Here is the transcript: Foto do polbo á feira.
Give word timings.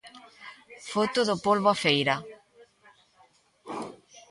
Foto 0.93 1.19
do 1.29 1.35
polbo 1.45 1.67
á 1.73 1.77
feira. 1.83 2.15